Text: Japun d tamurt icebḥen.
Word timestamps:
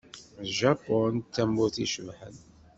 Japun 0.57 1.13
d 1.19 1.25
tamurt 1.33 1.75
icebḥen. 1.85 2.35